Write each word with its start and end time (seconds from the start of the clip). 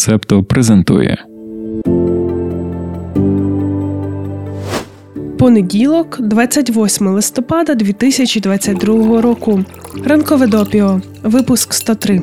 Септо 0.00 0.42
презентує. 0.42 1.24
Понеділок, 5.38 6.18
28 6.20 7.08
листопада 7.08 7.74
2022 7.74 9.20
року. 9.20 9.64
Ранкове 10.04 10.46
допіо. 10.46 11.00
Випуск 11.22 11.74
103. 11.74 12.22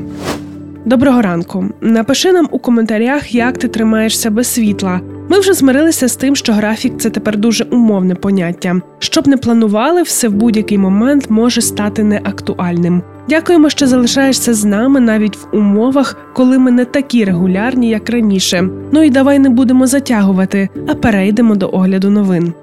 Доброго 0.88 1.22
ранку. 1.22 1.66
Напиши 1.82 2.32
нам 2.32 2.48
у 2.52 2.60
коментарях, 2.60 3.36
як 3.36 3.58
ти 3.58 3.68
тримаєшся 3.68 4.30
без 4.30 4.48
світла. 4.48 5.02
Ми 5.30 5.40
вже 5.40 5.54
змирилися 5.54 6.08
з 6.08 6.16
тим, 6.16 6.36
що 6.36 6.54
графік 6.54 6.94
це 6.98 7.10
тепер 7.10 7.38
дуже 7.38 7.64
умовне 7.64 8.16
поняття. 8.16 8.82
Щоб 9.00 9.28
не 9.28 9.38
планували, 9.38 10.02
все 10.02 10.28
в 10.28 10.34
будь-який 10.34 10.78
момент 10.78 11.30
може 11.30 11.62
стати 11.62 12.04
неактуальним. 12.04 13.02
Дякуємо, 13.30 13.70
що 13.70 13.88
залишаєшся 13.88 14.54
з 14.54 14.66
нами 14.66 15.00
навіть 15.00 15.38
в 15.38 15.56
умовах, 15.56 16.18
коли 16.34 16.60
ми 16.60 16.72
не 16.72 16.86
такі 16.86 17.26
регулярні, 17.26 17.90
як 17.90 18.10
раніше. 18.10 18.70
Ну 18.92 19.04
і 19.04 19.10
давай 19.10 19.40
не 19.40 19.50
будемо 19.50 19.88
затягувати, 19.88 20.70
а 20.88 20.96
перейдемо 20.96 21.56
до 21.56 21.70
огляду 21.70 22.10
новин. 22.10 22.54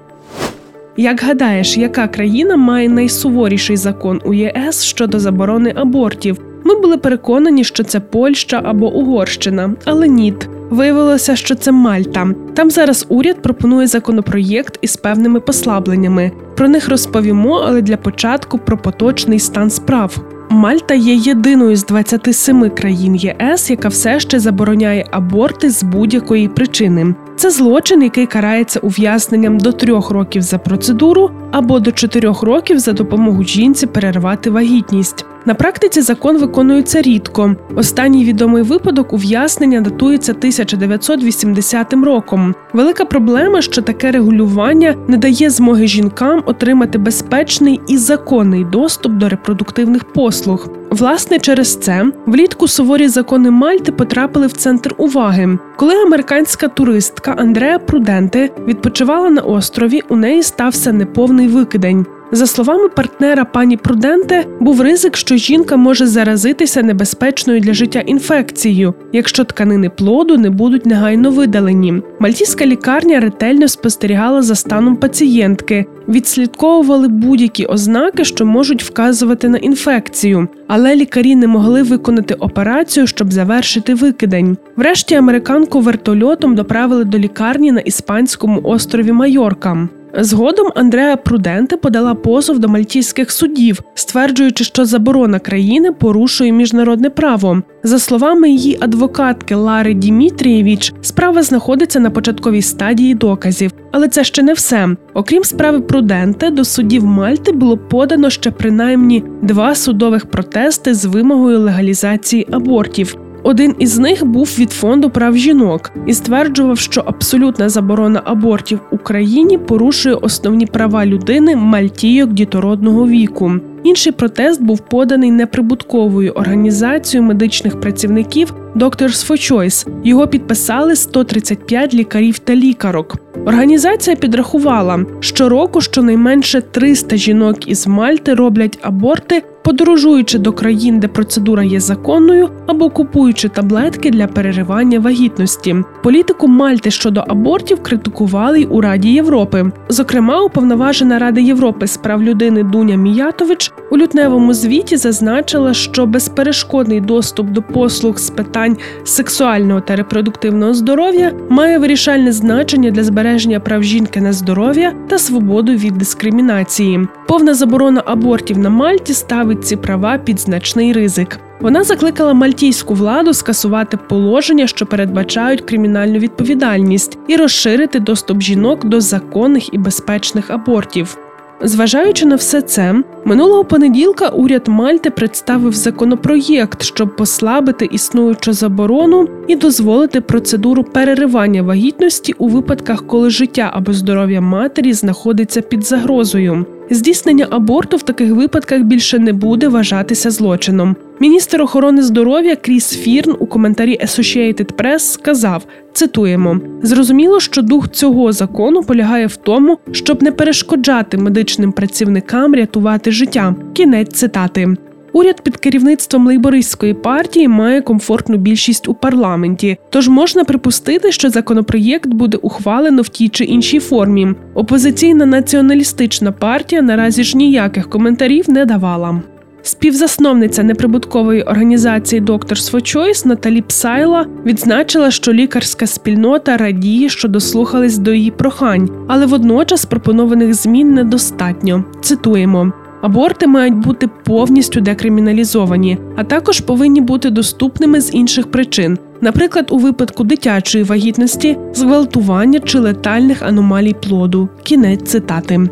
Як 0.97 1.21
гадаєш, 1.23 1.77
яка 1.77 2.07
країна 2.07 2.55
має 2.55 2.89
найсуворіший 2.89 3.77
закон 3.77 4.21
у 4.25 4.33
ЄС 4.33 4.83
щодо 4.83 5.19
заборони 5.19 5.73
абортів? 5.75 6.37
Ми 6.67 6.75
були 6.75 6.97
переконані, 6.97 7.63
що 7.63 7.83
це 7.83 7.99
Польща 7.99 8.61
або 8.65 8.93
Угорщина, 8.93 9.73
але 9.85 10.07
ніт. 10.07 10.49
Виявилося, 10.69 11.35
що 11.35 11.55
це 11.55 11.71
Мальта. 11.71 12.27
Там 12.53 12.71
зараз 12.71 13.05
уряд 13.09 13.41
пропонує 13.41 13.87
законопроєкт 13.87 14.79
із 14.81 14.97
певними 14.97 15.39
послабленнями. 15.39 16.31
Про 16.57 16.67
них 16.67 16.89
розповімо, 16.89 17.63
але 17.67 17.81
для 17.81 17.97
початку 17.97 18.57
про 18.57 18.77
поточний 18.77 19.39
стан 19.39 19.69
справ. 19.69 20.17
Мальта 20.49 20.93
є 20.93 21.13
єдиною 21.13 21.75
з 21.75 21.85
27 21.85 22.69
країн 22.69 23.15
ЄС, 23.15 23.69
яка 23.69 23.87
все 23.87 24.19
ще 24.19 24.39
забороняє 24.39 25.05
аборти 25.11 25.69
з 25.69 25.83
будь-якої 25.83 26.47
причини. 26.47 27.15
Це 27.35 27.49
злочин, 27.51 28.03
який 28.03 28.25
карається 28.25 28.79
ув'язненням 28.79 29.57
до 29.57 29.71
трьох 29.71 30.11
років 30.11 30.41
за 30.41 30.57
процедуру 30.57 31.31
або 31.51 31.79
до 31.79 31.91
чотирьох 31.91 32.43
років 32.43 32.79
за 32.79 32.93
допомогу 32.93 33.43
жінці 33.43 33.87
перервати 33.87 34.49
вагітність. 34.49 35.25
На 35.47 35.53
практиці 35.53 36.01
закон 36.01 36.37
виконується 36.37 37.01
рідко. 37.01 37.55
Останній 37.75 38.25
відомий 38.25 38.63
випадок 38.63 39.13
ув'язнення 39.13 39.81
датується 39.81 40.31
1980 40.31 41.93
роком. 41.93 42.55
Велика 42.73 43.05
проблема, 43.05 43.61
що 43.61 43.81
таке 43.81 44.11
регулювання 44.11 44.95
не 45.07 45.17
дає 45.17 45.49
змоги 45.49 45.87
жінкам 45.87 46.43
отримати 46.45 46.97
безпечний 46.97 47.81
і 47.87 47.97
законний 47.97 48.63
доступ 48.63 49.11
до 49.11 49.29
репродуктивних 49.29 50.03
послуг. 50.03 50.69
Власне, 50.89 51.39
через 51.39 51.75
це 51.75 52.05
влітку 52.25 52.67
суворі 52.67 53.07
закони 53.07 53.51
Мальти 53.51 53.91
потрапили 53.91 54.47
в 54.47 54.51
центр 54.51 54.95
уваги. 54.97 55.57
Коли 55.75 55.95
американська 55.95 56.67
туристка 56.67 57.31
Андреа 57.31 57.79
Пруденте 57.79 58.49
відпочивала 58.67 59.29
на 59.29 59.41
острові, 59.41 60.01
у 60.09 60.15
неї 60.15 60.43
стався 60.43 60.91
неповний 60.91 61.47
викидень. 61.47 62.05
За 62.31 62.47
словами 62.47 62.89
партнера 62.89 63.45
пані 63.45 63.77
Пруденте, 63.77 64.45
був 64.59 64.81
ризик, 64.81 65.17
що 65.17 65.35
жінка 65.35 65.77
може 65.77 66.07
заразитися 66.07 66.83
небезпечною 66.83 67.59
для 67.59 67.73
життя 67.73 67.99
інфекцією, 67.99 68.93
якщо 69.13 69.43
тканини 69.43 69.89
плоду 69.89 70.37
не 70.37 70.49
будуть 70.49 70.85
негайно 70.85 71.31
видалені. 71.31 72.01
Мальтійська 72.19 72.65
лікарня 72.65 73.19
ретельно 73.19 73.67
спостерігала 73.67 74.41
за 74.41 74.55
станом 74.55 74.95
пацієнтки, 74.95 75.85
відслідковували 76.07 77.07
будь-які 77.07 77.65
ознаки, 77.65 78.25
що 78.25 78.45
можуть 78.45 78.83
вказувати 78.83 79.49
на 79.49 79.57
інфекцію, 79.57 80.47
але 80.67 80.95
лікарі 80.95 81.35
не 81.35 81.47
могли 81.47 81.83
виконати 81.83 82.33
операцію, 82.33 83.07
щоб 83.07 83.33
завершити 83.33 83.93
викидень. 83.93 84.57
Врешті 84.75 85.15
американку 85.15 85.79
вертольотом 85.79 86.55
доправили 86.55 87.03
до 87.03 87.17
лікарні 87.17 87.71
на 87.71 87.79
іспанському 87.79 88.61
острові 88.63 89.11
Майорка. 89.11 89.87
Згодом 90.17 90.71
Андреа 90.75 91.17
Пруденте 91.17 91.77
подала 91.77 92.13
позов 92.13 92.59
до 92.59 92.67
мальтійських 92.67 93.31
судів, 93.31 93.81
стверджуючи, 93.95 94.63
що 94.63 94.85
заборона 94.85 95.39
країни 95.39 95.91
порушує 95.91 96.51
міжнародне 96.51 97.09
право. 97.09 97.61
За 97.83 97.99
словами 97.99 98.49
її 98.49 98.77
адвокатки 98.81 99.55
Лари 99.55 99.93
Дімітрієвіч, 99.93 100.93
справа 101.01 101.43
знаходиться 101.43 101.99
на 101.99 102.09
початковій 102.09 102.61
стадії 102.61 103.15
доказів, 103.15 103.71
але 103.91 104.07
це 104.07 104.23
ще 104.23 104.43
не 104.43 104.53
все. 104.53 104.89
Окрім 105.13 105.43
справи 105.43 105.81
Пруденте, 105.81 106.49
до 106.49 106.65
судів 106.65 107.05
Мальти 107.05 107.51
було 107.51 107.77
подано 107.77 108.29
ще 108.29 108.51
принаймні 108.51 109.23
два 109.41 109.75
судових 109.75 110.25
протести 110.25 110.93
з 110.93 111.05
вимогою 111.05 111.59
легалізації 111.59 112.47
абортів. 112.51 113.24
Один 113.45 113.75
із 113.79 113.97
них 113.97 114.25
був 114.25 114.55
від 114.59 114.71
фонду 114.71 115.09
прав 115.09 115.37
жінок 115.37 115.91
і 116.05 116.13
стверджував, 116.13 116.77
що 116.77 117.03
абсолютна 117.05 117.69
заборона 117.69 118.21
абортів 118.25 118.79
в 118.91 118.95
Україні 118.95 119.57
порушує 119.57 120.15
основні 120.15 120.65
права 120.65 121.05
людини 121.05 121.55
мальтійок 121.55 122.33
дітородного 122.33 123.07
віку. 123.07 123.51
Інший 123.83 124.11
протест 124.11 124.61
був 124.61 124.79
поданий 124.79 125.31
неприбутковою 125.31 126.31
організацією 126.31 127.27
медичних 127.27 127.79
працівників 127.81 128.53
Doctors 128.75 129.27
for 129.27 129.51
Choice. 129.51 129.87
Його 130.03 130.27
підписали 130.27 130.95
135 130.95 131.93
лікарів 131.93 132.39
та 132.39 132.55
лікарок. 132.55 133.15
Організація 133.45 134.15
підрахувала, 134.15 135.05
що 135.19 135.49
року 135.49 135.81
щонайменше 135.81 136.61
300 136.61 137.15
жінок 137.15 137.67
із 137.67 137.87
Мальти 137.87 138.33
роблять 138.33 138.79
аборти 138.81 139.43
подорожуючи 139.65 140.39
до 140.39 140.53
країн, 140.53 140.99
де 140.99 141.07
процедура 141.07 141.63
є 141.63 141.79
законною, 141.79 142.49
або 142.67 142.89
купуючи 142.89 143.49
таблетки 143.49 144.11
для 144.11 144.27
переривання 144.27 144.99
вагітності. 144.99 145.75
Політику 146.03 146.47
Мальти 146.47 146.91
щодо 146.91 147.23
абортів 147.27 147.83
критикували 147.83 148.61
й 148.61 148.67
у 148.69 148.81
Раді 148.81 149.09
Європи. 149.09 149.71
Зокрема, 149.89 150.41
уповноважена 150.41 151.19
Рада 151.19 151.41
Європи 151.41 151.87
з 151.87 151.97
прав 151.97 152.23
людини 152.23 152.63
Дуня 152.63 152.95
Міятович 152.95 153.71
у 153.91 153.97
лютневому 153.97 154.53
звіті 154.53 154.97
зазначила, 154.97 155.73
що 155.73 156.05
безперешкодний 156.05 157.01
доступ 157.01 157.47
до 157.47 157.61
послуг 157.61 158.17
з 158.17 158.29
питань 158.29 158.64
сексуального 159.03 159.81
та 159.81 159.95
репродуктивного 159.95 160.73
здоров'я 160.73 161.31
має 161.49 161.77
вирішальне 161.77 162.31
значення 162.31 162.91
для 162.91 163.03
збереження 163.03 163.59
прав 163.59 163.83
жінки 163.83 164.21
на 164.21 164.33
здоров'я 164.33 164.93
та 165.07 165.17
свободу 165.17 165.71
від 165.71 165.97
дискримінації. 165.97 167.07
Повна 167.27 167.53
заборона 167.53 168.03
абортів 168.05 168.57
на 168.57 168.69
Мальті 168.69 169.13
ставить 169.13 169.67
ці 169.67 169.75
права 169.75 170.17
під 170.17 170.39
значний 170.39 170.93
ризик. 170.93 171.39
Вона 171.61 171.83
закликала 171.83 172.33
мальтійську 172.33 172.93
владу 172.93 173.33
скасувати 173.33 173.97
положення, 173.97 174.67
що 174.67 174.85
передбачають 174.85 175.61
кримінальну 175.61 176.19
відповідальність, 176.19 177.17
і 177.27 177.35
розширити 177.35 177.99
доступ 177.99 178.41
жінок 178.41 178.85
до 178.85 179.01
законних 179.01 179.73
і 179.73 179.77
безпечних 179.77 180.49
абортів. 180.49 181.17
Зважаючи 181.61 182.25
на 182.25 182.35
все 182.35 182.61
це, 182.61 183.03
минулого 183.25 183.65
понеділка 183.65 184.29
уряд 184.29 184.67
Мальти 184.67 185.09
представив 185.09 185.73
законопроєкт, 185.73 186.83
щоб 186.83 187.15
послабити 187.15 187.85
існуючу 187.85 188.53
заборону 188.53 189.29
і 189.47 189.55
дозволити 189.55 190.21
процедуру 190.21 190.83
переривання 190.83 191.61
вагітності 191.61 192.33
у 192.37 192.47
випадках, 192.47 193.07
коли 193.07 193.29
життя 193.29 193.71
або 193.73 193.93
здоров'я 193.93 194.41
матері 194.41 194.93
знаходиться 194.93 195.61
під 195.61 195.85
загрозою. 195.85 196.65
Здійснення 196.89 197.47
аборту 197.49 197.97
в 197.97 198.03
таких 198.03 198.31
випадках 198.31 198.81
більше 198.81 199.19
не 199.19 199.33
буде 199.33 199.67
вважатися 199.67 200.31
злочином. 200.31 200.95
Міністр 201.19 201.61
охорони 201.61 202.01
здоров'я 202.01 202.55
Кріс 202.55 202.97
Фірн 202.97 203.35
у 203.39 203.45
коментарі 203.45 203.99
Associated 204.03 204.73
Press 204.73 204.99
сказав: 204.99 205.65
цитуємо: 205.93 206.59
зрозуміло, 206.81 207.39
що 207.39 207.61
дух 207.61 207.89
цього 207.89 208.31
закону 208.31 208.83
полягає 208.83 209.27
в 209.27 209.35
тому, 209.35 209.77
щоб 209.91 210.23
не 210.23 210.31
перешкоджати 210.31 211.17
медичним 211.17 211.71
працівникам 211.71 212.55
рятувати 212.55 213.11
життя. 213.11 213.55
Кінець 213.73 214.13
цитати. 214.13 214.75
Уряд 215.15 215.41
під 215.41 215.57
керівництвом 215.57 216.27
лейбористської 216.27 216.93
партії 216.93 217.47
має 217.47 217.81
комфортну 217.81 218.37
більшість 218.37 218.87
у 218.87 218.93
парламенті, 218.93 219.77
тож 219.89 220.07
можна 220.07 220.43
припустити, 220.43 221.11
що 221.11 221.29
законопроєкт 221.29 222.07
буде 222.07 222.37
ухвалено 222.37 223.01
в 223.01 223.09
тій 223.09 223.29
чи 223.29 223.43
іншій 223.43 223.79
формі. 223.79 224.27
Опозиційна 224.53 225.25
націоналістична 225.25 226.31
партія 226.31 226.81
наразі 226.81 227.23
ж 227.23 227.37
ніяких 227.37 227.89
коментарів 227.89 228.49
не 228.49 228.65
давала. 228.65 229.21
Співзасновниця 229.61 230.63
неприбуткової 230.63 231.43
організації 231.43 232.21
for 232.21 232.95
Choice 232.95 233.27
Наталі 233.27 233.61
Псайла 233.61 234.27
відзначила, 234.45 235.11
що 235.11 235.33
лікарська 235.33 235.87
спільнота 235.87 236.57
радіє, 236.57 237.09
що 237.09 237.27
дослухались 237.27 237.97
до 237.97 238.13
її 238.13 238.31
прохань, 238.31 238.89
але 239.07 239.25
водночас 239.25 239.85
пропонованих 239.85 240.53
змін 240.53 240.93
недостатньо. 240.93 241.83
Цитуємо. 242.01 242.73
Аборти 243.05 243.47
мають 243.47 243.75
бути 243.75 244.09
повністю 244.23 244.81
декриміналізовані, 244.81 245.97
а 246.15 246.23
також 246.23 246.59
повинні 246.59 247.01
бути 247.01 247.29
доступними 247.29 248.01
з 248.01 248.13
інших 248.13 248.51
причин, 248.51 248.97
наприклад, 249.21 249.67
у 249.71 249.77
випадку 249.77 250.23
дитячої 250.23 250.83
вагітності, 250.83 251.57
зґвалтування 251.73 252.59
чи 252.59 252.79
летальних 252.79 253.41
аномалій 253.41 253.93
плоду. 253.93 254.49
Кінець 254.63 255.09
цитати. 255.09 255.69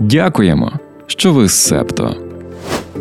Дякуємо, 0.00 0.72
що 1.06 1.32
ви 1.32 1.48
з 1.48 1.52
септо. 1.52 2.16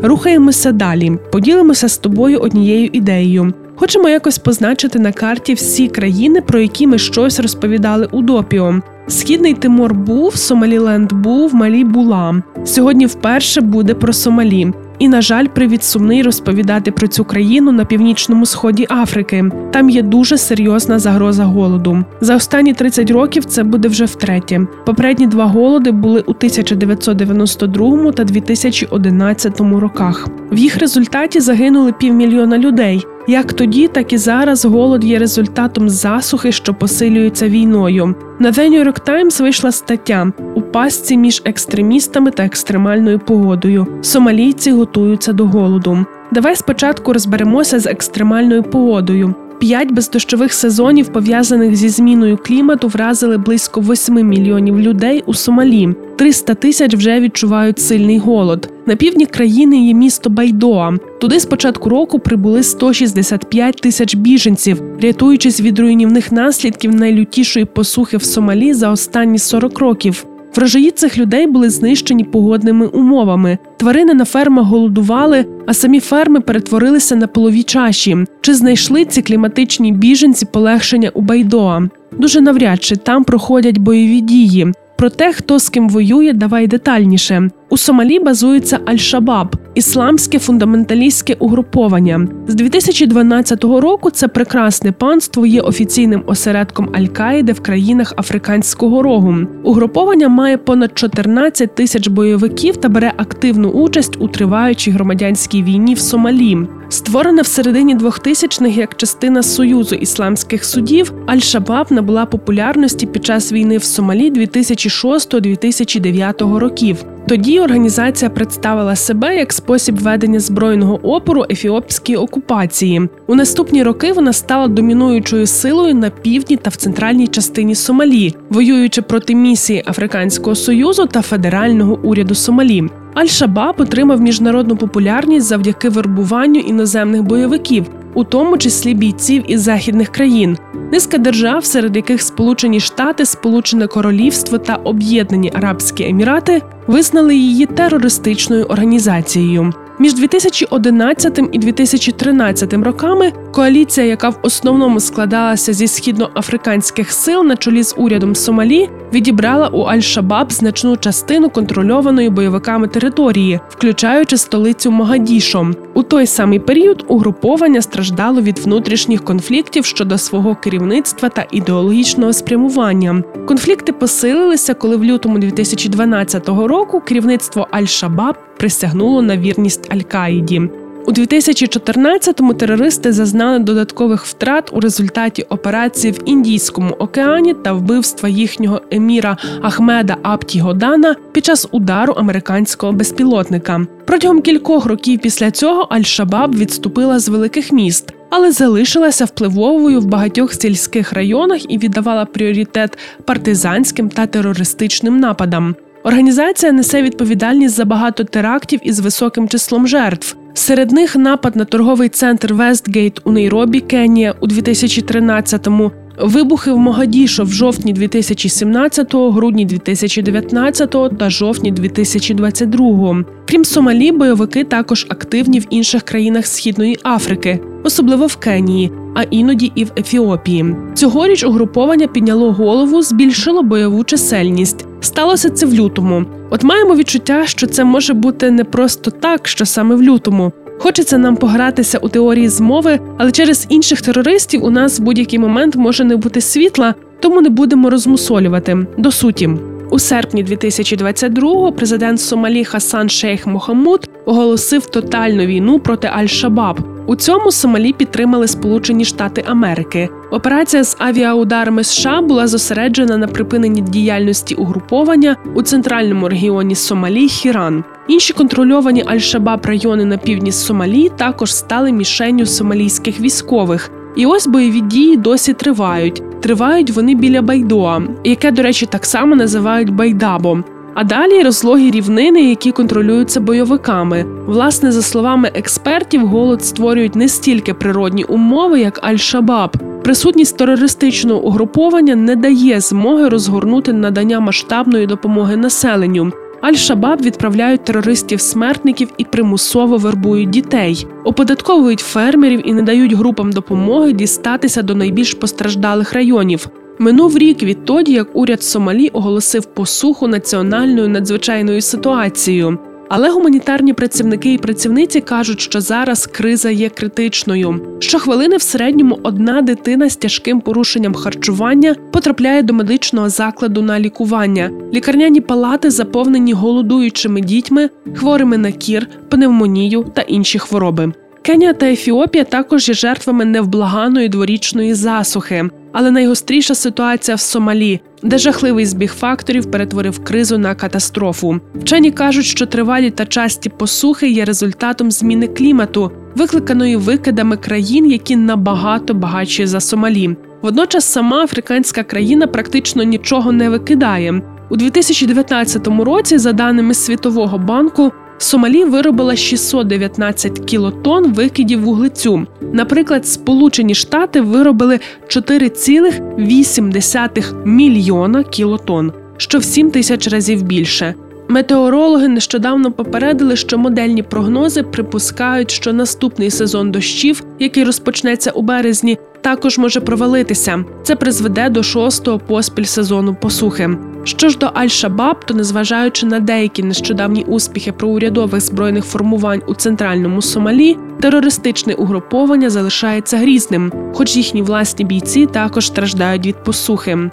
Рухаємося 0.04 0.72
далі. 0.72 1.18
Поділимося 1.32 1.90
з 1.90 1.98
тобою 1.98 2.40
однією 2.40 2.90
ідеєю. 2.94 3.54
Хочемо 3.76 4.10
якось 4.10 4.38
позначити 4.38 5.00
на 5.00 5.12
карті 5.12 5.54
всі 5.54 5.88
країни, 5.88 6.42
про 6.42 6.60
які 6.60 6.88
ми 6.88 6.98
щось 6.98 7.40
розповідали 7.40 8.08
у 8.12 8.22
допіо. 8.22 8.82
Східний 9.08 9.54
Тимор 9.54 9.94
був, 9.94 10.36
Сомаліленд 10.36 11.14
був, 11.14 11.56
Малі 11.56 11.84
була. 11.84 12.42
Сьогодні 12.66 13.06
вперше 13.06 13.62
буде 13.62 13.94
про 13.94 14.14
Сомалі. 14.14 14.74
І, 15.00 15.10
на 15.10 15.22
жаль, 15.22 15.48
привід 15.48 15.84
сумний 15.84 16.22
розповідати 16.22 16.92
про 16.92 17.08
цю 17.08 17.26
країну 17.26 17.72
на 17.72 17.86
північному 17.86 18.46
сході 18.46 18.88
Африки. 18.90 19.52
Там 19.72 19.90
є 19.90 20.02
дуже 20.02 20.38
серйозна 20.38 21.00
загроза 21.00 21.44
голоду. 21.44 22.04
За 22.22 22.36
останні 22.36 22.74
30 22.74 23.12
років 23.12 23.46
це 23.46 23.64
буде 23.64 23.88
вже 23.88 24.06
втретє. 24.06 24.68
Попередні 24.86 25.28
два 25.28 25.46
голоди 25.46 25.92
були 25.92 26.20
у 26.20 26.32
1992 26.32 28.12
та 28.12 28.24
2011 28.24 29.60
роках. 29.62 30.28
В 30.52 30.58
їх 30.58 30.78
результаті 30.78 31.40
загинули 31.40 31.92
півмільйона 31.92 32.58
людей. 32.58 33.06
Як 33.28 33.54
тоді, 33.54 33.88
так 33.88 34.14
і 34.14 34.18
зараз 34.18 34.66
голод 34.66 35.04
є 35.04 35.20
результатом 35.20 35.90
засухи, 35.90 36.52
що 36.52 36.74
посилюється 36.74 37.50
війною. 37.50 38.16
На 38.40 38.52
The 38.52 38.70
New 38.70 38.86
York 38.86 39.10
Times 39.10 39.42
вийшла 39.42 39.72
стаття 39.72 40.32
у 40.56 40.62
пастці 40.62 41.18
між 41.18 41.42
екстремістами 41.46 42.32
та 42.32 42.46
екстремальною 42.46 43.20
погодою. 43.20 43.88
Сомалійці 44.02 44.72
готуються 44.72 45.34
до 45.34 45.46
голоду. 45.46 46.06
Давай 46.32 46.56
спочатку 46.56 47.14
розберемося 47.14 47.80
з 47.80 47.86
екстремальною 47.86 48.64
погодою. 48.64 49.36
П'ять 49.62 49.92
бездощових 49.92 50.54
сезонів, 50.54 51.08
пов'язаних 51.08 51.76
зі 51.76 51.90
зміною 51.90 52.38
клімату, 52.38 52.88
вразили 52.88 53.38
близько 53.38 53.82
8 53.82 54.28
мільйонів 54.28 54.80
людей 54.80 55.24
у 55.26 55.34
Сомалі. 55.34 55.90
300 56.16 56.56
тисяч 56.56 56.96
вже 56.96 57.20
відчувають 57.20 57.80
сильний 57.80 58.18
голод. 58.18 58.70
На 58.86 58.96
півдні 58.96 59.26
країни 59.26 59.88
є 59.88 59.94
місто 59.94 60.30
Байдоа. 60.30 60.92
Туди 61.20 61.40
з 61.40 61.46
початку 61.46 61.90
року 61.90 62.20
прибули 62.20 62.64
165 62.64 63.76
тисяч 63.76 64.16
біженців, 64.16 64.82
рятуючись 65.02 65.62
від 65.62 65.80
руйнівних 65.80 66.32
наслідків 66.32 66.96
найлютішої 66.96 67.66
посухи 67.66 68.18
в 68.18 68.24
Сомалі 68.24 68.74
за 68.74 68.92
останні 68.92 69.40
40 69.40 69.80
років. 69.80 70.26
Врожаї 70.56 70.92
цих 70.92 71.18
людей 71.18 71.48
були 71.48 71.70
знищені 71.70 72.24
погодними 72.24 72.86
умовами. 72.88 73.58
Тварини 73.78 74.14
на 74.14 74.26
фермах 74.26 74.66
голодували, 74.66 75.46
а 75.66 75.74
самі 75.74 76.00
ферми 76.00 76.42
перетворилися 76.42 77.16
на 77.16 77.28
полові 77.28 77.64
чаші. 77.64 78.18
Чи 78.42 78.54
знайшли 78.54 79.06
ці 79.06 79.22
кліматичні 79.22 79.92
біженці 79.92 80.46
полегшення 80.46 81.10
у 81.14 81.22
Байдоа? 81.22 81.82
Дуже 82.18 82.42
навряд 82.42 82.84
чи 82.84 82.96
там 82.96 83.24
проходять 83.24 83.78
бойові 83.78 84.22
дії. 84.22 84.74
Про 85.02 85.10
те, 85.10 85.34
хто 85.34 85.60
з 85.60 85.70
ким 85.70 85.90
воює, 85.90 86.34
давай 86.34 86.68
детальніше. 86.68 87.50
У 87.70 87.78
Сомалі 87.78 88.20
базується 88.20 88.80
Аль-Шабаб, 88.86 89.48
ісламське 89.76 90.40
фундаменталістське 90.40 91.34
угруповання. 91.40 92.28
З 92.48 92.56
2012 92.56 93.64
року 93.64 94.10
це 94.10 94.28
прекрасне 94.28 94.92
панство 94.92 95.46
є 95.46 95.62
офіційним 95.62 96.24
осередком 96.26 96.90
Аль-Каїди 96.94 97.54
в 97.54 97.60
країнах 97.60 98.14
Африканського 98.18 99.04
рогу. 99.04 99.36
Угруповання 99.64 100.30
має 100.30 100.58
понад 100.58 100.98
14 100.98 101.76
тисяч 101.76 102.08
бойовиків 102.08 102.78
та 102.78 102.90
бере 102.90 103.14
активну 103.18 103.70
участь 103.70 104.18
у 104.20 104.28
триваючій 104.28 104.92
громадянській 104.92 105.64
війні 105.64 105.94
в 105.94 106.00
Сомалі. 106.00 106.58
Створене 106.92 107.42
в 107.42 107.48
середині 107.48 107.96
2000-х 107.96 108.78
як 108.78 108.96
частина 108.96 109.44
Союзу 109.44 109.96
ісламських 109.96 110.66
судів, 110.66 111.14
Аль-Шабаб 111.28 111.94
набула 111.94 112.26
популярності 112.26 113.06
під 113.06 113.26
час 113.26 113.52
війни 113.52 113.78
в 113.78 113.84
Сомалі 113.84 114.32
2006-2009 114.32 116.58
років. 116.58 117.06
Тоді 117.32 117.60
організація 117.60 118.30
представила 118.30 118.96
себе 118.96 119.36
як 119.36 119.54
спосіб 119.54 120.00
ведення 120.00 120.40
збройного 120.40 120.96
опору 120.96 121.46
ефіопській 121.50 122.16
окупації. 122.16 123.10
У 123.28 123.36
наступні 123.36 123.84
роки 123.84 124.14
вона 124.14 124.34
стала 124.34 124.68
домінуючою 124.68 125.48
силою 125.48 125.96
на 125.96 126.10
півдні 126.10 126.58
та 126.58 126.70
в 126.70 126.76
центральній 126.76 127.28
частині 127.28 127.76
Сомалі, 127.76 128.36
воюючи 128.50 129.02
проти 129.02 129.36
місії 129.36 129.84
Африканського 129.88 130.56
союзу 130.56 131.06
та 131.06 131.22
федерального 131.22 132.00
уряду 132.04 132.36
Сомалі. 132.36 132.84
Аль-Шабаб 133.16 133.74
отримав 133.78 134.22
міжнародну 134.22 134.76
популярність 134.76 135.46
завдяки 135.46 135.90
вербуванню 135.90 136.60
іноземних 136.60 137.24
бойовиків, 137.24 137.86
у 138.14 138.24
тому 138.24 138.58
числі 138.58 138.94
бійців 138.94 139.44
із 139.48 139.62
західних 139.62 140.10
країн. 140.10 140.58
Низка 140.92 141.18
держав, 141.18 141.66
серед 141.66 141.96
яких 141.96 142.22
Сполучені 142.22 142.80
Штати, 142.80 143.26
Сполучене 143.26 143.88
Королівство 143.88 144.58
та 144.58 144.76
Об'єднані 144.76 145.52
Арабські 145.54 146.04
Емірати, 146.04 146.62
визнали 146.88 147.36
її 147.36 147.66
терористичною 147.66 148.66
організацією. 148.66 149.74
Між 150.02 150.14
2011 150.14 151.40
і 151.52 151.58
2013 151.58 152.74
роками 152.74 153.34
коаліція, 153.52 154.08
яка 154.08 154.30
в 154.30 154.40
основному 154.42 155.00
складалася 155.00 155.74
зі 155.74 155.88
східноафриканських 155.88 157.12
сил 157.12 157.44
на 157.44 157.56
чолі 157.56 157.84
з 157.84 157.94
урядом 157.98 158.36
Сомалі, 158.36 158.90
відібрала 159.14 159.68
у 159.68 159.86
Аль-Шабаб 159.86 160.52
значну 160.52 160.98
частину 160.98 161.50
контрольованої 161.50 162.30
бойовиками 162.30 162.88
території, 162.88 163.60
включаючи 163.70 164.38
столицю 164.38 164.92
Могадішо. 164.92 165.72
У 165.94 166.04
той 166.04 166.28
самий 166.28 166.60
період 166.60 167.06
угруповання 167.08 167.82
страждало 167.82 168.42
від 168.42 168.60
внутрішніх 168.60 169.24
конфліктів 169.24 169.86
щодо 169.86 170.18
свого 170.18 170.56
керівництва 170.56 171.30
та 171.30 171.46
ідеологічного 171.52 172.34
спрямування. 172.34 173.24
Конфлікти 173.48 173.94
посилилися, 173.94 174.74
коли 174.74 174.96
в 174.96 175.04
лютому 175.04 175.40
2012 175.40 176.50
року 176.50 177.02
керівництво 177.02 177.68
Аль-Шабаб 177.72 178.34
присягнуло 178.58 179.22
на 179.22 179.38
вірність 179.38 179.92
Аль-Каїді. 179.92 180.70
У 181.06 181.12
2014-му 181.12 182.54
терористи 182.54 183.12
зазнали 183.12 183.60
додаткових 183.60 184.26
втрат 184.26 184.70
у 184.74 184.80
результаті 184.80 185.42
операції 185.42 186.14
в 186.14 186.20
Індійському 186.26 186.90
океані 187.00 187.54
та 187.54 187.74
вбивства 187.74 188.30
їхнього 188.30 188.82
еміра 188.92 189.38
Ахмеда 189.62 190.18
Апті 190.22 190.60
Годана 190.60 191.16
під 191.32 191.46
час 191.46 191.68
удару 191.72 192.14
американського 192.14 192.94
безпілотника. 192.94 193.86
Протягом 194.12 194.42
кількох 194.42 194.86
років 194.86 195.20
після 195.20 195.52
цього 195.52 195.88
Аль-Шабаб 195.92 196.58
відступила 196.58 197.20
з 197.20 197.30
великих 197.30 197.72
міст, 197.72 198.14
але 198.30 198.52
залишилася 198.52 199.26
впливовою 199.26 200.02
в 200.02 200.06
багатьох 200.06 200.54
сільських 200.54 201.14
районах 201.14 201.72
і 201.72 201.78
віддавала 201.78 202.26
пріоритет 202.26 202.98
партизанським 203.26 204.10
та 204.10 204.26
терористичним 204.26 205.20
нападам. 205.20 205.76
Організація 206.04 206.72
несе 206.72 207.02
відповідальність 207.02 207.76
за 207.76 207.86
багато 207.86 208.24
терактів 208.24 208.80
із 208.84 209.00
високим 209.00 209.50
числом 209.50 209.88
жертв. 209.88 210.36
Серед 210.54 210.92
них 210.92 211.16
напад 211.16 211.56
на 211.56 211.66
торговий 211.66 212.10
центр 212.10 212.54
Вестгейт 212.54 213.20
у 213.24 213.32
Нейробі, 213.32 213.80
Кенія 213.80 214.36
у 214.40 214.48
2013-му, 214.48 215.92
вибухи 216.20 216.72
в 216.72 216.78
Могадішо 216.78 217.44
в 217.44 217.52
жовтні 217.52 217.94
2017-го, 217.94 219.32
грудні 219.32 219.68
2019-го 219.68 221.10
та 221.10 221.30
жовтні 221.30 221.74
2022-го. 221.74 223.24
Крім 223.48 223.66
Сомалі, 223.66 224.12
бойовики 224.12 224.64
також 224.64 225.06
активні 225.10 225.60
в 225.60 225.66
інших 225.70 226.04
країнах 226.04 226.48
Східної 226.48 226.98
Африки, 227.04 227.60
особливо 227.84 228.26
в 228.26 228.36
Кенії, 228.36 228.92
а 229.16 229.24
іноді 229.24 229.72
і 229.76 229.84
в 229.84 229.92
Ефіопії. 229.98 230.76
Цьогоріч 230.94 231.44
угруповання 231.44 232.08
підняло 232.08 232.52
голову, 232.52 233.02
збільшило 233.02 233.64
бойову 233.64 234.04
чисельність. 234.04 234.86
Сталося 235.02 235.50
це 235.50 235.66
в 235.66 235.74
лютому. 235.74 236.26
От 236.50 236.64
маємо 236.64 236.96
відчуття, 236.96 237.44
що 237.46 237.68
це 237.68 237.84
може 237.84 238.14
бути 238.14 238.52
не 238.52 238.64
просто 238.64 239.12
так, 239.12 239.48
що 239.48 239.66
саме 239.66 239.96
в 239.96 240.04
лютому. 240.04 240.52
Хочеться 240.82 241.18
нам 241.18 241.36
погратися 241.36 241.98
у 241.98 242.10
теорії 242.10 242.50
змови, 242.50 243.00
але 243.18 243.32
через 243.32 243.66
інших 243.70 244.02
терористів 244.02 244.64
у 244.64 244.70
нас 244.70 245.00
в 245.00 245.04
будь-який 245.04 245.40
момент 245.40 245.76
може 245.76 246.04
не 246.04 246.16
бути 246.16 246.42
світла, 246.42 246.96
тому 247.20 247.42
не 247.42 247.50
будемо 247.50 247.90
розмусолювати. 247.90 248.78
До 248.98 249.12
суті. 249.12 249.50
У 249.92 250.00
серпні 250.00 250.44
2022-го 250.44 251.72
президент 251.72 252.22
Сомалі 252.22 252.64
Хасан 252.66 253.10
Шейх 253.10 253.48
Мохаммуд 253.48 254.10
оголосив 254.26 254.86
тотальну 254.86 255.46
війну 255.46 255.80
проти 255.80 256.08
Аль-Шабаб. 256.08 256.78
У 257.08 257.16
цьому 257.16 257.52
Сомалі 257.52 257.94
підтримали 257.94 258.48
Сполучені 258.48 259.06
Штати 259.06 259.44
Америки. 259.48 260.10
Операція 260.32 260.84
з 260.84 260.96
авіаударами 261.00 261.84
США 261.84 262.22
була 262.22 262.48
зосереджена 262.48 263.18
на 263.18 263.28
припиненні 263.28 263.82
діяльності 263.82 264.56
угруповання 264.56 265.38
у 265.56 265.62
центральному 265.62 266.30
регіоні 266.30 266.76
Сомалі 266.76 267.30
Хіран. 267.30 267.84
Інші 268.08 268.34
контрольовані 268.34 269.04
Аль-Шабаб 269.04 269.68
райони 269.68 270.06
на 270.06 270.18
півдні 270.18 270.52
Сомалі 270.52 271.10
також 271.10 271.56
стали 271.56 271.92
мішенню 271.92 272.46
сомалійських 272.46 273.20
військових. 273.20 273.92
І 274.16 274.26
ось 274.26 274.48
бойові 274.48 274.82
дії 274.82 275.18
досі 275.18 275.54
тривають. 275.54 276.42
Тривають 276.42 276.92
вони 276.92 277.16
біля 277.16 277.42
Байдоа, 277.42 278.02
яке, 278.24 278.52
до 278.52 278.62
речі, 278.62 278.86
так 278.86 279.06
само 279.06 279.36
називають 279.36 279.90
Байдабом. 279.90 280.64
А 280.94 281.04
далі 281.04 281.44
розлогі 281.44 281.92
рівнини, 281.92 282.50
які 282.50 282.72
контролюються 282.72 283.40
бойовиками. 283.40 284.26
Власне, 284.46 284.92
за 284.92 285.02
словами 285.02 285.52
експертів, 285.54 286.28
голод 286.28 286.66
створюють 286.66 287.16
не 287.16 287.28
стільки 287.28 287.74
природні 287.74 288.24
умови, 288.24 288.80
як 288.80 289.04
Аль-Шабаб. 289.04 289.70
Присутність 290.04 290.58
терористичного 290.58 291.42
угруповання 291.42 292.16
не 292.16 292.36
дає 292.36 292.80
змоги 292.80 293.30
розгорнути 293.30 293.94
надання 293.94 294.40
масштабної 294.40 295.08
допомоги 295.08 295.58
населенню. 295.58 296.32
Аль-Шабаб 296.62 297.22
відправляють 297.22 297.84
терористів-смертників 297.84 299.10
і 299.18 299.24
примусово 299.24 299.98
вербують 299.98 300.50
дітей, 300.50 301.08
оподатковують 301.24 302.00
фермерів 302.00 302.68
і 302.68 302.74
не 302.74 302.82
дають 302.82 303.14
групам 303.14 303.52
допомоги 303.52 304.14
дістатися 304.14 304.82
до 304.82 304.96
найбільш 304.96 305.34
постраждалих 305.34 306.14
районів. 306.14 306.68
Минув 307.02 307.38
рік 307.38 307.64
відтоді, 307.64 308.12
як 308.12 308.28
уряд 308.34 308.64
Сомалі 308.64 309.08
оголосив 309.08 309.66
посуху 309.66 310.28
національною 310.28 311.10
надзвичайною 311.10 311.82
ситуацією. 311.82 312.78
Але 313.10 313.30
гуманітарні 313.30 313.94
працівники 313.94 314.54
і 314.54 314.58
працівниці 314.58 315.22
кажуть, 315.22 315.62
що 315.62 315.82
зараз 315.82 316.26
криза 316.28 316.70
є 316.70 316.90
критичною. 316.90 317.98
Щохвилини 318.00 318.58
в 318.58 318.62
середньому 318.62 319.20
одна 319.24 319.62
дитина 319.62 320.10
з 320.10 320.16
тяжким 320.16 320.62
порушенням 320.62 321.14
харчування 321.14 321.96
потрапляє 322.12 322.64
до 322.64 322.74
медичного 322.74 323.30
закладу 323.30 323.82
на 323.82 324.00
лікування. 324.00 324.72
Лікарняні 324.94 325.42
палати 325.42 325.90
заповнені 325.90 326.54
голодуючими 326.54 327.42
дітьми, 327.42 327.90
хворими 328.16 328.58
на 328.58 328.72
кір, 328.72 329.08
пневмонію 329.30 330.06
та 330.14 330.22
інші 330.22 330.60
хвороби. 330.60 331.14
Кенія 331.42 331.74
та 331.74 331.86
Ефіопія 331.86 332.44
також 332.44 332.90
є 332.90 332.96
жертвами 332.96 333.46
невблаганої 333.46 334.30
дворічної 334.30 334.94
засухи. 334.94 335.70
Але 335.92 336.12
найгостріша 336.12 336.76
ситуація 336.76 337.36
в 337.36 337.40
Сомалі, 337.40 338.00
де 338.24 338.38
жахливий 338.38 338.86
збіг 338.86 339.14
факторів 339.14 339.72
перетворив 339.72 340.24
кризу 340.24 340.58
на 340.58 340.76
катастрофу. 340.76 341.60
Вчені 341.76 342.12
кажуть, 342.12 342.46
що 342.46 342.66
тривалі 342.66 343.12
та 343.12 343.26
часті 343.26 343.70
посухи 343.70 344.30
є 344.30 344.46
результатом 344.46 345.12
зміни 345.12 345.48
клімату, 345.48 346.12
викликаної 346.36 346.96
викидами 346.96 347.58
країн, 347.58 348.12
які 348.12 348.36
набагато 348.36 349.14
багатші 349.14 349.66
за 349.66 349.80
Сомалі. 349.80 350.36
Водночас 350.62 351.06
сама 351.06 351.44
африканська 351.44 352.04
країна 352.04 352.48
практично 352.48 353.04
нічого 353.04 353.52
не 353.52 353.70
викидає. 353.70 354.42
У 354.70 354.76
2019 354.76 355.88
році, 355.88 356.38
за 356.38 356.54
даними 356.54 356.94
Світового 356.94 357.58
банку, 357.58 358.12
Сомалі 358.42 358.86
виробила 358.86 359.36
619 359.36 360.66
кілотон 360.66 361.34
викидів 361.34 361.82
вуглецю. 361.82 362.48
Наприклад, 362.74 363.28
Сполучені 363.28 363.96
Штати 363.96 364.42
виробили 364.42 365.00
4,8 365.28 367.66
мільйона 367.66 368.44
кілотон, 368.44 369.12
що 369.38 369.60
в 369.60 369.64
7 369.64 369.92
тисяч 369.92 370.28
разів 370.28 370.64
більше. 370.64 371.14
Метеорологи 371.48 372.28
нещодавно 372.28 372.92
попередили, 372.92 373.56
що 373.56 373.78
модельні 373.78 374.24
прогнози 374.24 374.84
припускають, 374.84 375.72
що 375.72 375.94
наступний 375.94 376.52
сезон 376.52 376.92
дощів, 376.92 377.44
який 377.60 377.84
розпочнеться 377.84 378.52
у 378.52 378.62
березні, 378.62 379.18
також 379.42 379.78
може 379.78 380.00
провалитися. 380.00 380.86
Це 381.04 381.16
призведе 381.16 381.70
до 381.70 381.84
шостого 381.84 382.40
поспіль 382.40 382.84
сезону 382.84 383.36
посухи. 383.36 383.90
Що 384.24 384.50
ж 384.50 384.58
до 384.58 384.66
Аль-Шабаб, 384.66 385.36
то 385.46 385.54
незважаючи 385.54 386.26
на 386.26 386.40
деякі 386.40 386.84
нещодавні 386.84 387.44
успіхи 387.44 387.92
проурядових 387.92 388.62
збройних 388.62 389.06
формувань 389.06 389.62
у 389.68 389.74
центральному 389.74 390.42
Сомалі, 390.42 390.98
терористичне 391.22 391.94
угруповання 391.94 392.70
залишається 392.70 393.38
грізним, 393.38 393.92
хоч 394.14 394.38
їхні 394.38 394.62
власні 394.62 395.06
бійці 395.06 395.46
також 395.46 395.88
страждають 395.88 396.46
від 396.46 396.64
посухи. 396.64 397.30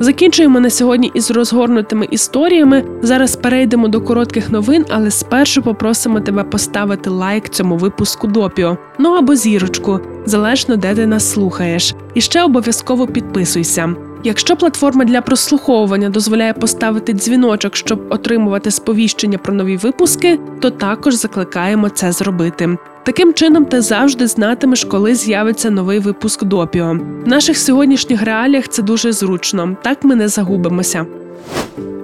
Закінчуємо 0.00 0.60
на 0.60 0.70
сьогодні 0.70 1.10
із 1.14 1.30
розгорнутими 1.30 2.08
історіями. 2.10 2.84
Зараз 3.02 3.36
перейдемо 3.36 3.88
до 3.88 4.00
коротких 4.00 4.50
новин, 4.50 4.84
але 4.88 5.10
спершу 5.10 5.62
попросимо 5.62 6.20
тебе 6.20 6.44
поставити 6.44 7.10
лайк 7.10 7.48
цьому 7.48 7.76
випуску 7.76 8.26
допіо. 8.26 8.78
Ну 8.98 9.12
або 9.12 9.34
зірочку, 9.34 10.00
залежно 10.26 10.76
де 10.76 10.94
ти 10.94 11.06
нас 11.06 11.32
слухаєш. 11.32 11.94
І 12.14 12.20
ще 12.20 12.42
обов'язково 12.42 13.06
підписуйся. 13.06 13.94
Якщо 14.24 14.56
платформа 14.56 15.04
для 15.04 15.20
прослуховування 15.20 16.08
дозволяє 16.08 16.52
поставити 16.52 17.12
дзвіночок, 17.12 17.76
щоб 17.76 18.06
отримувати 18.10 18.70
сповіщення 18.70 19.38
про 19.38 19.54
нові 19.54 19.76
випуски, 19.76 20.38
то 20.60 20.70
також 20.70 21.14
закликаємо 21.14 21.88
це 21.88 22.12
зробити. 22.12 22.78
Таким 23.08 23.34
чином, 23.34 23.64
ти 23.64 23.80
завжди 23.80 24.26
знатимеш, 24.26 24.84
коли 24.84 25.14
з'явиться 25.14 25.70
новий 25.70 25.98
випуск 25.98 26.44
допіо. 26.44 26.98
В 27.24 27.28
наших 27.28 27.58
сьогоднішніх 27.58 28.22
реаліях 28.22 28.68
це 28.68 28.82
дуже 28.82 29.12
зручно, 29.12 29.76
так 29.82 30.04
ми 30.04 30.14
не 30.14 30.28
загубимося. 30.28 31.06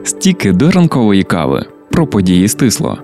Стіки 0.04 0.52
до 0.52 0.70
ранкової 0.70 1.22
кави 1.22 1.64
про 1.90 2.06
події 2.06 2.48
стисло. 2.48 2.98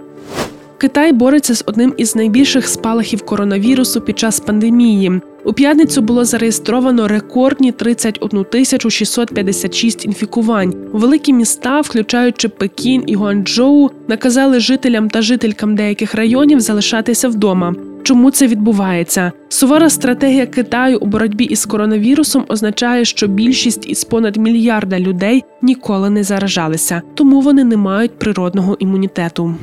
Китай 0.79 1.13
бореться 1.13 1.55
з 1.55 1.65
одним 1.67 1.95
із 1.97 2.17
найбільших 2.17 2.69
спалахів 2.69 3.23
коронавірусу 3.23 4.01
під 4.01 4.19
час 4.19 4.41
пандемії. 4.41 5.21
У 5.45 5.53
п'ятницю 5.53 6.03
було 6.03 6.25
зареєстровано 6.25 7.09
рекордні 7.09 7.73
31 7.73 8.45
тисячу 8.45 8.91
656 8.91 10.05
інфікувань. 10.05 10.75
Великі 10.93 11.33
міста, 11.33 11.81
включаючи 11.81 12.49
Пекін 12.49 13.03
і 13.07 13.15
Гуанчжоу, 13.15 13.91
наказали 14.09 14.61
жителям 14.61 15.11
та 15.11 15.23
жителькам 15.23 15.75
деяких 15.77 16.15
районів 16.15 16.61
залишатися 16.61 17.29
вдома. 17.29 17.75
Чому 18.03 18.31
це 18.31 18.47
відбувається? 18.47 19.33
Сувора 19.49 19.91
стратегія 19.91 20.47
Китаю 20.47 20.99
у 21.01 21.07
боротьбі 21.07 21.45
із 21.45 21.67
коронавірусом 21.67 22.45
означає, 22.49 23.05
що 23.05 23.27
більшість 23.27 23.89
із 23.89 24.05
понад 24.05 24.37
мільярда 24.37 25.01
людей 25.01 25.45
ніколи 25.63 26.11
не 26.11 26.25
заражалися, 26.25 27.03
тому 27.15 27.41
вони 27.41 27.65
не 27.65 27.77
мають 27.77 28.19
природного 28.19 28.77
імунітету. 28.79 29.55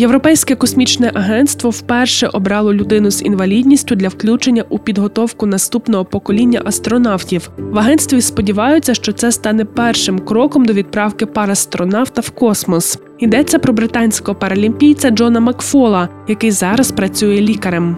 Європейське 0.00 0.54
космічне 0.54 1.10
агентство 1.14 1.70
вперше 1.70 2.26
обрало 2.26 2.74
людину 2.74 3.10
з 3.10 3.22
інвалідністю 3.22 3.94
для 3.94 4.08
включення 4.08 4.64
у 4.68 4.78
підготовку 4.78 5.46
наступного 5.46 6.04
покоління 6.04 6.62
астронавтів. 6.64 7.50
В 7.58 7.78
агентстві 7.78 8.20
сподіваються, 8.20 8.94
що 8.94 9.12
це 9.12 9.32
стане 9.32 9.64
першим 9.64 10.18
кроком 10.18 10.64
до 10.64 10.72
відправки 10.72 11.26
парастронавта 11.26 12.20
в 12.20 12.30
космос. 12.30 12.98
Йдеться 13.18 13.58
про 13.58 13.72
британського 13.72 14.38
паралімпійця 14.38 15.10
Джона 15.10 15.40
Макфола, 15.40 16.08
який 16.28 16.50
зараз 16.50 16.92
працює 16.92 17.40
лікарем. 17.40 17.96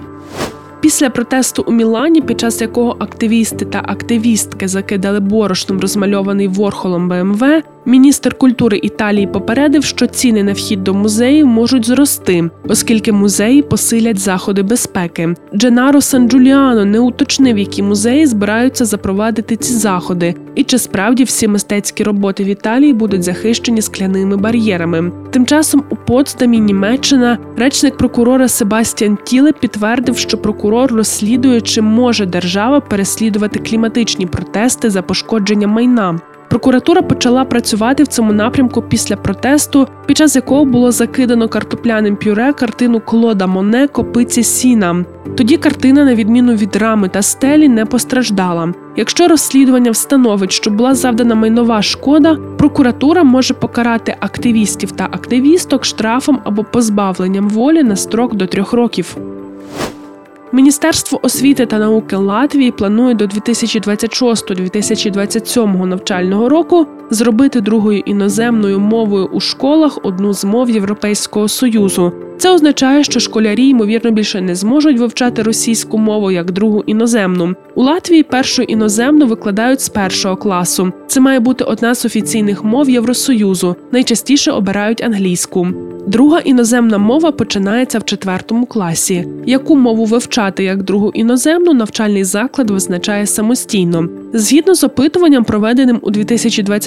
Після 0.81 1.11
протесту 1.11 1.65
у 1.67 1.73
Мілані, 1.73 2.23
під 2.23 2.41
час 2.41 2.61
якого 2.61 2.97
активісти 2.99 3.65
та 3.65 3.83
активістки 3.87 4.69
закидали 4.69 5.21
борошном 5.21 5.81
розмальований 5.81 6.49
Ворхолом 6.49 7.09
БМВ, 7.09 7.63
міністр 7.87 8.35
культури 8.35 8.81
Італії 8.83 9.27
попередив, 9.27 9.85
що 9.85 10.07
ціни 10.07 10.43
на 10.43 10.53
вхід 10.53 10.85
до 10.85 10.95
музеїв 10.95 11.47
можуть 11.47 11.87
зрости, 11.87 12.51
оскільки 12.69 13.13
музеї 13.13 13.63
посилять 13.63 14.19
заходи 14.19 14.63
безпеки. 14.63 15.35
Дженаро 15.55 16.01
Сан 16.01 16.29
Джуліано 16.29 16.85
не 16.85 17.01
уточнив, 17.01 17.59
які 17.59 17.83
музеї 17.83 18.27
збираються 18.27 18.85
запровадити 18.85 19.57
ці 19.57 19.73
заходи, 19.73 20.35
і 20.55 20.65
чи 20.65 20.79
справді 20.79 21.25
всі 21.25 21.49
мистецькі 21.49 22.05
роботи 22.05 22.45
в 22.45 22.47
Італії 22.47 22.93
будуть 22.93 23.23
захищені 23.23 23.83
скляними 23.83 24.37
бар'єрами. 24.37 25.13
Тим 25.31 25.47
часом 25.47 25.85
у 25.91 25.97
Потсдамі, 25.97 26.61
Німеччина, 26.61 27.39
речник 27.57 27.97
прокурора 27.97 28.49
Себастьян 28.49 29.19
Тіле 29.25 29.53
підтвердив, 29.53 30.19
що 30.19 30.39
прокурор 30.39 30.93
розслідує, 30.93 31.61
чи 31.61 31.83
може 31.83 32.27
держава 32.27 32.81
переслідувати 32.81 33.59
кліматичні 33.59 34.27
протести 34.27 34.91
за 34.91 35.03
пошкодження 35.03 35.67
майна. 35.67 36.21
Прокуратура 36.53 37.03
почала 37.03 37.45
працювати 37.45 38.03
в 38.03 38.07
цьому 38.07 38.33
напрямку 38.33 38.83
після 38.83 39.17
протесту, 39.17 39.89
під 40.07 40.17
час 40.17 40.37
якого 40.37 40.65
було 40.65 40.93
закидано 40.93 41.49
картопляним 41.49 42.17
пюре 42.17 42.53
картину 42.53 43.01
Клода 43.01 43.47
Моне 43.47 43.89
Копиці 43.89 44.43
Сіна. 44.43 45.05
Тоді 45.37 45.57
картина, 45.57 46.05
на 46.05 46.15
відміну 46.15 46.55
від 46.55 46.77
рами 46.77 47.09
та 47.09 47.23
стелі, 47.23 47.69
не 47.69 47.87
постраждала. 47.87 48.75
Якщо 48.97 49.29
розслідування 49.29 49.91
встановить, 49.91 50.53
що 50.53 50.71
була 50.71 50.95
завдана 50.95 51.35
майнова 51.35 51.83
шкода, 51.83 52.39
прокуратура 52.59 53.23
може 53.23 53.55
покарати 53.55 54.17
активістів 54.21 54.91
та 54.91 55.05
активісток 55.05 55.85
штрафом 55.85 56.41
або 56.45 56.65
позбавленням 56.65 57.49
волі 57.49 57.83
на 57.83 57.97
строк 57.97 58.35
до 58.35 58.47
трьох 58.47 58.73
років. 58.73 59.17
Міністерство 60.55 61.21
освіти 61.23 61.67
та 61.67 61.79
науки 61.79 62.17
Латвії 62.17 62.71
планує 62.71 63.15
до 63.15 63.25
2026-2027 63.25 65.87
навчального 65.87 66.49
року 66.49 66.87
зробити 67.11 67.61
другою 67.61 67.99
іноземною 67.99 68.81
мовою 68.81 69.29
у 69.33 69.41
школах 69.41 69.99
одну 70.03 70.33
з 70.33 70.45
мов 70.45 70.71
Європейського 70.71 71.49
союзу. 71.49 72.13
Це 72.39 72.51
означає, 72.51 73.05
що 73.05 73.21
школярі 73.21 73.69
ймовірно 73.69 74.11
більше 74.11 74.41
не 74.41 74.55
зможуть 74.55 74.99
вивчати 74.99 75.43
російську 75.43 75.99
мову 75.99 76.31
як 76.31 76.51
другу 76.51 76.85
іноземну. 76.87 77.55
У 77.75 77.83
Латвії 77.83 78.23
першу 78.23 78.63
іноземну 78.63 79.27
викладають 79.27 79.81
з 79.81 79.89
першого 79.89 80.37
класу. 80.37 80.93
Це 81.07 81.21
має 81.21 81.41
бути 81.41 81.65
одна 81.65 81.95
з 81.95 82.05
офіційних 82.05 82.65
мов 82.65 82.91
Євросоюзу. 82.91 83.77
Найчастіше 83.93 84.53
обирають 84.53 85.03
англійську. 85.03 85.69
Друга 86.07 86.39
іноземна 86.39 86.99
мова 86.99 87.33
починається 87.33 87.99
в 87.99 88.05
четвертому 88.05 88.67
класі. 88.67 89.29
Яку 89.47 89.77
мову 89.77 90.05
вивчати 90.05 90.65
як 90.65 90.83
другу 90.83 91.11
іноземну 91.15 91.73
навчальний 91.73 92.25
заклад 92.25 92.71
визначає 92.71 93.27
самостійно. 93.27 94.09
Згідно 94.33 94.75
з 94.75 94.85
опитуванням, 94.85 95.45
проведеним 95.45 95.99
у 96.03 96.11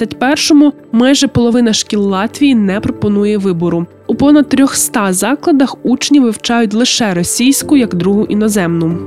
2021-му, 0.06 0.72
майже 0.92 1.28
половина 1.28 1.72
шкіл 1.72 2.00
Латвії 2.00 2.54
не 2.54 2.80
пропонує 2.80 3.38
вибору. 3.38 3.86
У 4.06 4.14
понад 4.14 4.48
300 4.48 5.12
закладах 5.12 5.76
учні 5.82 6.20
вивчають 6.20 6.74
лише 6.74 7.14
російську 7.14 7.76
як 7.76 7.94
другу 7.94 8.24
іноземну. 8.24 8.98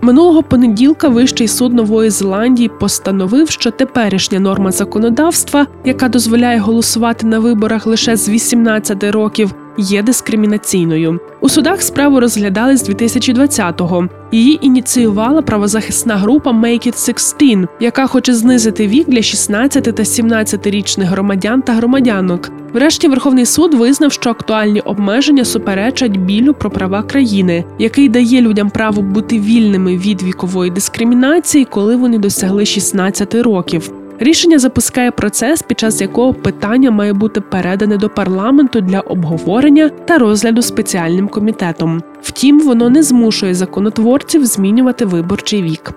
Минулого 0.00 0.42
понеділка 0.42 1.08
Вищий 1.08 1.48
суд 1.48 1.74
Нової 1.74 2.10
Зеландії 2.10 2.70
постановив, 2.80 3.50
що 3.50 3.70
теперішня 3.70 4.40
норма 4.40 4.70
законодавства, 4.70 5.66
яка 5.84 6.08
дозволяє 6.08 6.58
голосувати 6.58 7.26
на 7.26 7.38
виборах 7.38 7.86
лише 7.86 8.16
з 8.16 8.28
18 8.28 9.04
років, 9.04 9.54
є 9.78 10.02
дискримінаційною. 10.02 11.20
У 11.40 11.48
судах 11.48 11.82
справу 11.82 12.20
розглядали 12.20 12.76
з 12.76 12.88
2020-го. 12.90 14.08
Її 14.32 14.66
ініціювала 14.66 15.42
правозахисна 15.42 16.16
група 16.16 16.50
Make 16.50 16.88
It 16.88 17.06
16, 17.06 17.68
яка 17.80 18.06
хоче 18.06 18.34
знизити 18.34 18.86
вік 18.86 19.08
для 19.08 19.22
16 19.22 19.84
та 19.84 20.02
17-річних 20.02 21.04
громадян 21.04 21.62
та 21.62 21.72
громадянок. 21.72 22.50
Врешті 22.72 23.08
Верховний 23.08 23.46
суд 23.46 23.74
визнав, 23.74 24.12
що 24.12 24.30
актуальні 24.30 24.80
обмеження 24.80 25.44
суперечать 25.44 26.16
білю 26.16 26.54
про 26.54 26.70
права 26.70 27.02
країни, 27.02 27.64
який 27.78 28.08
дає 28.08 28.40
людям 28.40 28.70
право 28.70 29.02
бути 29.02 29.40
вільними 29.40 29.96
від 29.96 30.22
вікової 30.22 30.70
дискримінації, 30.70 31.64
коли 31.64 31.96
вони 31.96 32.18
досягли 32.18 32.66
16 32.66 33.34
років. 33.34 34.03
Рішення 34.18 34.58
запускає 34.58 35.10
процес, 35.10 35.62
під 35.62 35.78
час 35.78 36.00
якого 36.00 36.34
питання 36.34 36.90
має 36.90 37.12
бути 37.12 37.40
передане 37.40 37.96
до 37.96 38.08
парламенту 38.08 38.80
для 38.80 39.00
обговорення 39.00 39.88
та 39.88 40.18
розгляду 40.18 40.62
спеціальним 40.62 41.28
комітетом. 41.28 42.02
Втім, 42.22 42.60
воно 42.60 42.90
не 42.90 43.02
змушує 43.02 43.54
законотворців 43.54 44.46
змінювати 44.46 45.04
виборчий 45.04 45.62
вік. 45.62 45.92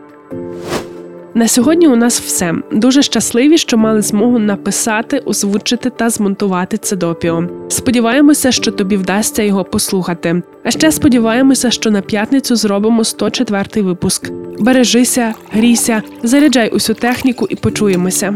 На 1.37 1.47
сьогодні 1.47 1.87
у 1.87 1.95
нас 1.95 2.21
все. 2.21 2.53
Дуже 2.71 3.01
щасливі, 3.01 3.57
що 3.57 3.77
мали 3.77 4.01
змогу 4.01 4.39
написати, 4.39 5.17
озвучити 5.25 5.89
та 5.89 6.09
змонтувати 6.09 6.77
це 6.77 6.95
допіо. 6.95 7.43
Сподіваємося, 7.69 8.51
що 8.51 8.71
тобі 8.71 8.97
вдасться 8.97 9.43
його 9.43 9.63
послухати. 9.63 10.41
А 10.63 10.71
ще 10.71 10.91
сподіваємося, 10.91 11.71
що 11.71 11.91
на 11.91 12.01
п'ятницю 12.01 12.55
зробимо 12.55 13.01
104-й 13.01 13.81
випуск. 13.81 14.31
Бережися, 14.59 15.33
грійся, 15.51 16.01
заряджай 16.23 16.69
усю 16.69 16.93
техніку 16.93 17.47
і 17.49 17.55
почуємося. 17.55 18.33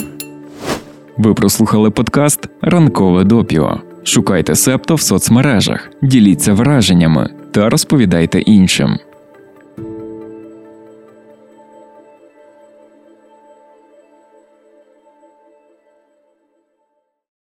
Ви 1.17 1.33
прослухали 1.33 1.91
подкаст 1.91 2.47
Ранкове 2.61 3.23
допіо. 3.23 3.81
Шукайте 4.03 4.55
септо 4.55 4.95
в 4.95 5.01
соцмережах, 5.01 5.89
діліться 6.01 6.53
враженнями 6.53 7.29
та 7.51 7.69
розповідайте 7.69 8.39
іншим. 8.39 8.97